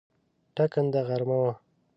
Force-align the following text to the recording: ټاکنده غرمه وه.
ټاکنده 0.55 1.01
غرمه 1.07 1.37
وه. 1.43 1.53